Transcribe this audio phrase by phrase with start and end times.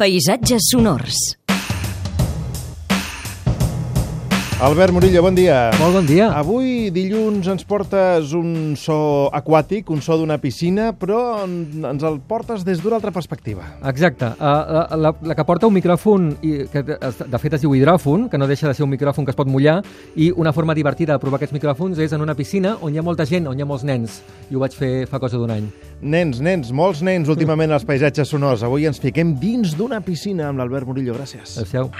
[0.00, 1.47] Paisatges sonors.
[4.60, 5.70] Albert Murillo, bon dia.
[5.78, 6.32] Molt bon dia.
[6.34, 12.16] Avui, dilluns, ens portes un so aquàtic, un so d'una piscina, però en- ens el
[12.26, 13.62] portes des d'una altra perspectiva.
[13.86, 14.26] Exacte.
[14.26, 17.76] Uh, la, la, la que porta un micròfon, i, que de de fet es diu
[17.78, 19.78] hidròfon, que no deixa de ser un micròfon que es pot mullar,
[20.16, 23.02] i una forma divertida de provar aquests micròfons és en una piscina on hi ha
[23.06, 24.22] molta gent, on hi ha molts nens.
[24.50, 25.70] I ho vaig fer fa cosa d'un any.
[26.02, 28.64] Nens, nens, molts nens últimament als paisatges sonors.
[28.66, 31.14] Avui ens fiquem dins d'una piscina amb l'Albert Murillo.
[31.14, 31.54] Gràcies.
[31.62, 31.92] Adéu-siau.